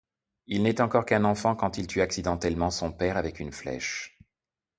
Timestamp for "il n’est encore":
0.47-1.05